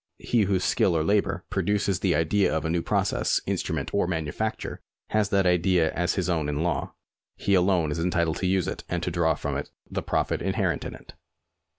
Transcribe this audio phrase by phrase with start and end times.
[0.17, 4.81] He whose skill or labour produces the idea of a 'new process, instrument, or manufacture,
[5.11, 6.95] has that idea as his own in law.
[7.35, 10.85] He alone is entitled to use it and to draw from it the profit inherent
[10.85, 11.13] in it.